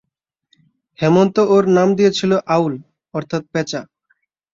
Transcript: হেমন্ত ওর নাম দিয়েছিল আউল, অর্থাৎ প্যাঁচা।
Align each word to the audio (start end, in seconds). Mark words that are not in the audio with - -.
হেমন্ত 0.99 1.35
ওর 1.53 1.63
নাম 1.77 1.89
দিয়েছিল 1.95 2.31
আউল, 2.47 2.73
অর্থাৎ 3.13 3.43
প্যাঁচা। 3.51 3.81